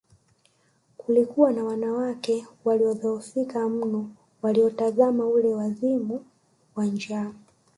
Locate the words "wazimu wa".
5.53-6.85